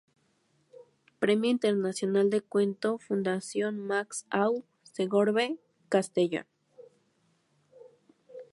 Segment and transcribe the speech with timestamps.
[1.19, 6.47] Premio Internacional de Cuento, Fundación Max Aub, Segorbe, Castellón.